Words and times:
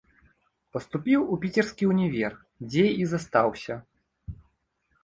Паступіў 0.77 1.27
у 1.35 1.37
піцерскі 1.43 1.83
ўнівер, 1.91 2.31
дзе 2.69 2.87
і 3.05 3.07
застаўся. 3.13 3.81